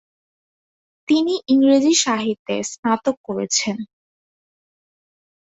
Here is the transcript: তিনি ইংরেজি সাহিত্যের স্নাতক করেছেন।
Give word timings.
তিনি 1.07 1.33
ইংরেজি 1.47 1.93
সাহিত্যের 2.03 2.63
স্নাতক 2.71 3.15
করেছেন। 3.27 3.77